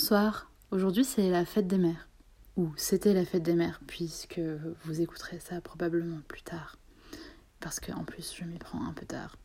Bonsoir, 0.00 0.48
aujourd'hui 0.70 1.04
c'est 1.04 1.28
la 1.28 1.44
fête 1.44 1.66
des 1.66 1.76
mères. 1.76 2.08
Ou 2.56 2.68
c'était 2.76 3.12
la 3.12 3.24
fête 3.24 3.42
des 3.42 3.56
mères, 3.56 3.80
puisque 3.88 4.40
vous 4.84 5.00
écouterez 5.00 5.40
ça 5.40 5.60
probablement 5.60 6.20
plus 6.28 6.42
tard. 6.42 6.78
Parce 7.58 7.80
qu'en 7.80 8.04
plus 8.04 8.32
je 8.32 8.44
m'y 8.44 8.58
prends 8.58 8.86
un 8.86 8.92
peu 8.92 9.04
tard. 9.04 9.36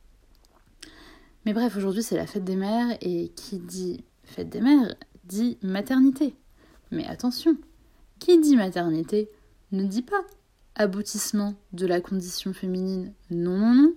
Mais 1.47 1.54
bref, 1.54 1.76
aujourd'hui 1.76 2.04
c'est 2.04 2.18
la 2.18 2.28
fête 2.28 2.44
des 2.44 2.55
mères, 2.55 2.96
et 3.02 3.29
qui 3.29 3.58
dit 3.58 4.04
fête 4.26 4.50
des 4.52 4.62
mères 4.62 4.94
dit 5.23 5.57
maternité. 5.63 6.36
Mais 6.91 7.07
attention, 7.07 7.57
qui 8.20 8.39
dit 8.39 8.55
maternité 8.55 9.31
ne 9.71 9.85
dit 9.85 10.04
pas 10.04 10.23
aboutissement 10.75 11.55
de 11.71 11.88
la 11.88 11.99
condition 11.99 12.54
féminine. 12.54 13.11
Non, 13.31 13.57
non, 13.57 13.73
non. 13.73 13.93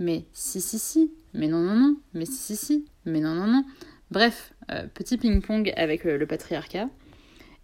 Mais 0.00 0.26
si, 0.32 0.60
si, 0.60 0.80
si. 0.80 1.12
Mais 1.34 1.46
non, 1.46 1.60
non, 1.60 1.76
non. 1.76 1.96
Mais 2.14 2.26
si, 2.26 2.32
si, 2.32 2.56
si. 2.56 2.84
Mais 3.04 3.20
non, 3.20 3.36
non, 3.36 3.46
non. 3.46 3.64
Bref, 4.10 4.54
euh, 4.70 4.86
petit 4.92 5.16
ping-pong 5.16 5.72
avec 5.76 6.04
le, 6.04 6.26
patriarcat. 6.26 6.88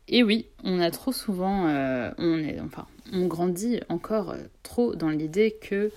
Et 0.08 0.22
oui, 0.22 0.48
on 0.64 0.80
a 0.80 0.90
trop 0.90 1.12
souvent, 1.12 1.68
euh, 1.68 2.10
on 2.18 2.38
est, 2.38 2.58
enfin, 2.60 2.86
on 3.12 3.26
grandit 3.26 3.80
encore 3.88 4.30
euh, 4.30 4.38
trop 4.62 4.94
dans 4.94 5.10
l'idée 5.10 5.56
que 5.60 5.92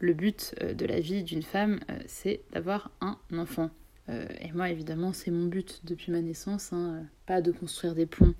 le 0.00 0.14
but 0.14 0.56
de 0.60 0.84
la 0.84 0.98
vie 0.98 1.22
d'une 1.22 1.44
femme, 1.44 1.78
c'est 2.06 2.40
d'avoir 2.52 2.90
un 3.00 3.16
enfant. 3.38 3.70
et 4.08 4.50
moi, 4.52 4.68
évidemment, 4.68 5.12
c'est 5.12 5.30
mon 5.30 5.46
but 5.46 5.80
depuis 5.84 6.10
ma 6.10 6.20
naissance, 6.20 6.72
hein, 6.72 7.04
pas 7.24 7.40
de 7.40 7.52
construire 7.52 7.94
des 7.94 8.06
ponts, 8.06 8.34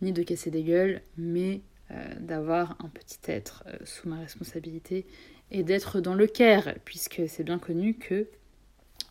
ni 0.00 0.14
de 0.14 0.22
casser 0.22 0.50
des 0.50 0.62
gueules, 0.62 1.02
mais 1.18 1.60
d'avoir 2.20 2.78
un 2.82 2.88
petit 2.88 3.18
être 3.30 3.64
sous 3.84 4.08
ma 4.08 4.16
responsabilité 4.16 5.04
et 5.50 5.62
d'être 5.62 6.00
dans 6.00 6.14
le 6.14 6.26
care, 6.26 6.72
puisque 6.86 7.20
c'est 7.28 7.44
bien 7.44 7.58
connu 7.58 7.98
que 7.98 8.26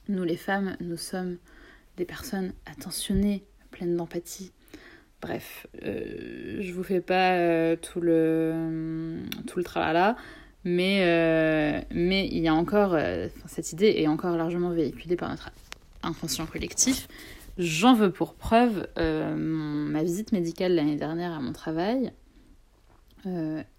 nous 0.09 0.23
les 0.23 0.36
femmes, 0.36 0.76
nous 0.80 0.98
sommes 0.98 1.38
des 1.98 2.06
personnes 2.06 2.54
attentionnées, 2.66 3.44
pleines 3.72 3.96
d'empathie. 3.96 4.52
Bref, 5.22 5.68
euh, 5.84 6.58
je 6.59 6.73
vous 6.73 6.84
fais 6.84 7.00
pas 7.00 7.36
euh, 7.36 7.76
tout 7.78 8.02
le 8.02 9.22
tout 9.48 9.58
le 9.58 9.64
tralala, 9.64 10.17
mais 10.66 11.00
euh, 11.06 11.82
mais 11.92 12.28
il 12.28 12.40
y 12.40 12.50
a 12.50 12.54
encore 12.54 12.98
cette 13.45 13.72
idée 13.72 13.94
est 13.98 14.08
encore 14.08 14.36
largement 14.36 14.72
véhiculée 14.72 15.16
par 15.16 15.30
notre 15.30 15.52
inconscient 16.02 16.45
collectif. 16.45 17.08
J'en 17.58 17.94
veux 17.94 18.12
pour 18.12 18.34
preuve 18.34 18.88
ma 18.98 20.04
visite 20.04 20.32
médicale 20.32 20.76
l'année 20.76 20.98
dernière 20.98 21.32
à 21.32 21.39
mon 21.39 21.54
travail. 21.54 22.12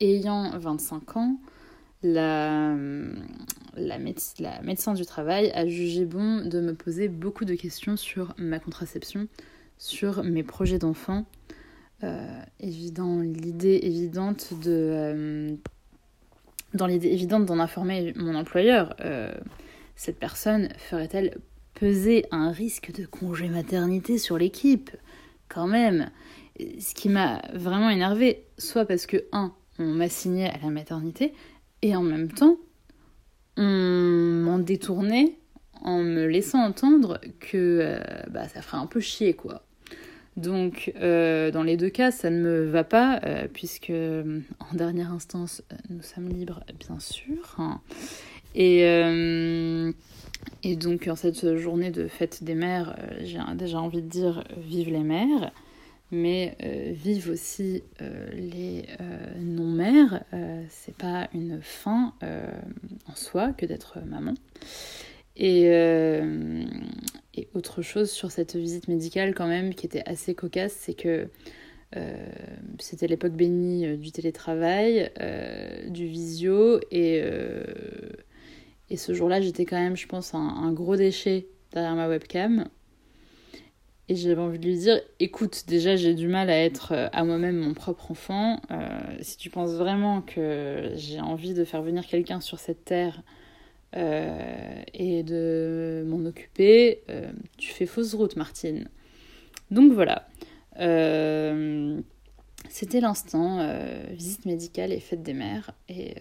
ayant 0.01 0.57
25 0.57 1.17
ans, 1.19 1.37
la, 2.03 2.75
la, 4.39 4.63
médecin 4.63 4.95
du 4.95 5.05
travail 5.05 5.51
a 5.55 5.67
jugé 5.67 6.05
bon 6.05 6.47
de 6.47 6.61
me 6.61 6.75
poser 6.75 7.09
beaucoup 7.09 7.45
de 7.45 7.55
questions 7.55 7.97
sur 7.97 8.35
ma 8.39 8.59
contraception, 8.59 9.29
sur 9.79 10.23
mes 10.23 10.43
projets 10.43 10.79
d'enfant. 10.79 11.25
Euh, 12.03 12.43
l'idée 12.61 13.81
évidente 13.83 14.53
de. 14.63 14.73
Euh, 14.73 15.57
dans 16.75 16.87
l'idée 16.87 17.09
évidente 17.09 17.47
d'en 17.47 17.61
informer 17.61 18.13
mon 18.17 18.35
employeur, 18.35 18.97
euh, 19.01 19.33
cette 19.95 20.19
personne 20.19 20.69
ferait-elle 20.77 21.39
peser 21.75 22.27
un 22.31 22.51
risque 22.51 22.93
de 22.93 23.07
congé 23.07 23.49
maternité 23.49 24.19
sur 24.19 24.39
l'équipe? 24.39 24.91
Quand 25.49 25.67
même 25.67 26.11
Ce 26.59 26.95
qui 26.95 27.09
m'a 27.09 27.43
vraiment 27.53 27.91
énervé, 27.91 28.45
soit 28.59 28.87
parce 28.87 29.07
que, 29.07 29.25
un, 29.33 29.53
on 29.79 29.87
m'assignait 29.87 30.51
à 30.51 30.59
la 30.59 30.71
maternité, 30.71 31.33
et 31.83 31.95
en 31.95 32.03
même 32.03 32.33
temps, 32.33 32.57
on 33.57 34.43
m'en 34.43 34.59
détournait 34.59 35.39
en 35.83 35.99
me 36.03 36.27
laissant 36.27 36.61
entendre 36.65 37.21
que 37.41 37.79
euh, 37.83 37.99
bah, 38.31 38.49
ça 38.49 38.63
ferait 38.63 38.79
un 38.79 38.87
peu 38.87 39.01
chier, 39.01 39.35
quoi. 39.35 39.63
Donc, 40.37 40.93
euh, 40.97 41.53
dans 41.53 41.63
les 41.63 41.77
deux 41.77 41.91
cas, 41.91 42.11
ça 42.11 42.31
ne 42.31 42.41
me 42.41 42.65
va 42.65 42.83
pas, 42.83 43.21
euh, 43.25 43.47
puisque, 43.53 43.93
en 43.93 44.75
dernière 44.75 45.13
instance, 45.13 45.63
nous 45.91 46.03
sommes 46.03 46.29
libres, 46.29 46.65
bien 46.81 46.99
sûr. 46.99 47.55
Hein. 47.59 47.81
Et, 48.57 48.81
et 50.63 50.77
donc, 50.77 51.09
en 51.09 51.17
cette 51.17 51.57
journée 51.57 51.91
de 51.91 52.09
fête 52.09 52.43
des 52.43 52.55
mères, 52.55 52.97
j'ai 53.21 53.39
déjà 53.55 53.81
envie 53.81 54.03
de 54.03 54.09
dire 54.09 54.45
vive 54.57 54.91
les 54.91 55.03
mères 55.03 55.53
mais 56.11 56.57
euh, 56.63 56.93
vivent 56.93 57.31
aussi 57.31 57.83
euh, 58.01 58.29
les 58.33 58.85
euh, 59.01 59.39
non-mères. 59.41 60.25
c'est 60.69 60.97
pas 60.97 61.29
une 61.35 61.61
fin 61.63 62.15
en 63.07 63.15
soi 63.15 63.53
que 63.53 63.67
d'être 63.67 63.99
maman. 64.07 64.35
Et, 65.37 65.71
autre 67.55 67.83
chose 67.83 68.11
sur 68.11 68.31
cette 68.31 68.57
visite 68.57 68.89
médicale 68.89 69.35
quand 69.35 69.47
même 69.49 69.75
qui 69.75 69.87
était 69.87 70.03
assez 70.07 70.35
cocasse, 70.35 70.73
c'est 70.73 70.95
que 70.95 71.29
c'était 72.79 73.07
l'époque 73.07 73.33
bénie 73.33 73.97
du 73.97 74.13
télétravail, 74.13 75.11
du 75.89 76.07
visio, 76.07 76.81
et, 76.91 77.23
et 78.91 78.97
ce 78.97 79.15
jour-là 79.15 79.41
j'étais 79.41 79.65
quand 79.65 79.79
même, 79.79 79.97
je 79.97 80.07
pense, 80.07 80.35
un 80.35 80.73
gros 80.73 80.97
déchet 80.97 81.47
derrière 81.73 81.97
ma 81.97 82.09
webcam. 82.09 82.69
Et 84.09 84.17
j'avais 84.17 84.41
envie 84.41 84.59
de 84.59 84.67
lui 84.67 84.77
dire, 84.77 85.01
écoute, 85.19 85.65
déjà 85.67 85.97
j'ai 85.97 86.15
du 86.15 86.29
mal 86.29 86.51
à 86.51 86.59
être 86.63 86.93
euh, 86.93 87.09
à 87.13 87.25
moi-même 87.25 87.57
mon 87.57 87.73
propre 87.73 88.11
enfant. 88.11 88.61
Euh, 88.71 88.99
si 89.23 89.39
tu 89.39 89.49
penses 89.49 89.73
vraiment 89.73 90.21
que 90.21 90.93
j'ai 90.95 91.21
envie 91.21 91.55
de 91.55 91.65
faire 91.65 91.83
venir 91.83 92.07
quelqu'un 92.07 92.41
sur 92.41 92.59
cette 92.59 92.85
terre 92.85 93.23
euh, 93.97 94.83
et 94.93 95.23
de 95.23 96.05
m'en 96.07 96.23
occuper, 96.27 97.01
tu 97.57 97.73
fais 97.73 97.87
fausse 97.87 98.15
route, 98.15 98.37
Martine. 98.37 98.89
Donc 99.71 99.93
voilà. 99.93 100.29
C'était 102.69 103.01
l'instant, 103.01 103.67
visite 104.11 104.45
médicale 104.45 104.93
et 104.93 105.01
fête 105.01 105.23
des 105.23 105.35
mères. 105.35 105.71
Et 105.89 106.15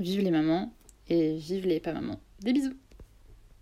vive 0.00 0.22
les 0.22 0.30
mamans 0.30 0.72
et 1.08 1.36
vive 1.36 1.66
les 1.66 1.78
pas 1.78 1.92
mamans. 1.92 2.18
Des 2.40 2.52
bisous 2.52 2.74